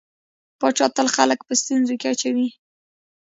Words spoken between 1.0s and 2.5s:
خلک په ستونزو کې اچوي.